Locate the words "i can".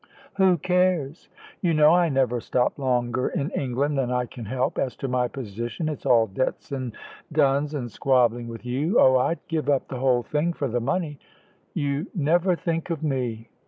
4.11-4.45